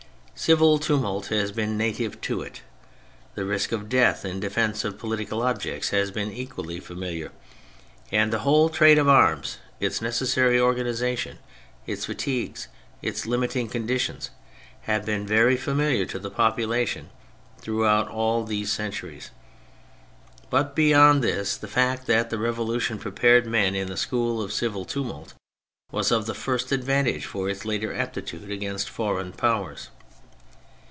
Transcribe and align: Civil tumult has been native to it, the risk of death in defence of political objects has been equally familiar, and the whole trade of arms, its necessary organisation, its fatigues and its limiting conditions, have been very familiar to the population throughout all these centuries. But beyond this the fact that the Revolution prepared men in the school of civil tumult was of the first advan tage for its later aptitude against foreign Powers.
Civil 0.33 0.79
tumult 0.79 1.27
has 1.27 1.51
been 1.51 1.77
native 1.77 2.19
to 2.21 2.41
it, 2.41 2.63
the 3.35 3.45
risk 3.45 3.71
of 3.71 3.87
death 3.89 4.25
in 4.25 4.39
defence 4.39 4.83
of 4.83 4.97
political 4.97 5.43
objects 5.43 5.89
has 5.91 6.09
been 6.09 6.31
equally 6.33 6.79
familiar, 6.79 7.31
and 8.11 8.33
the 8.33 8.39
whole 8.39 8.67
trade 8.67 8.97
of 8.97 9.07
arms, 9.07 9.59
its 9.79 10.01
necessary 10.01 10.59
organisation, 10.59 11.37
its 11.85 12.05
fatigues 12.05 12.69
and 13.03 13.11
its 13.11 13.27
limiting 13.27 13.67
conditions, 13.67 14.31
have 14.89 15.05
been 15.05 15.27
very 15.27 15.55
familiar 15.55 16.07
to 16.07 16.17
the 16.17 16.31
population 16.31 17.11
throughout 17.59 18.07
all 18.07 18.43
these 18.43 18.71
centuries. 18.71 19.29
But 20.49 20.75
beyond 20.75 21.23
this 21.23 21.55
the 21.55 21.67
fact 21.67 22.07
that 22.07 22.31
the 22.31 22.39
Revolution 22.39 22.97
prepared 22.97 23.45
men 23.45 23.75
in 23.75 23.89
the 23.89 23.95
school 23.95 24.41
of 24.41 24.51
civil 24.51 24.85
tumult 24.85 25.35
was 25.91 26.11
of 26.11 26.25
the 26.25 26.33
first 26.33 26.69
advan 26.69 27.03
tage 27.03 27.25
for 27.27 27.47
its 27.47 27.63
later 27.63 27.93
aptitude 27.93 28.49
against 28.49 28.89
foreign 28.89 29.33
Powers. 29.33 29.89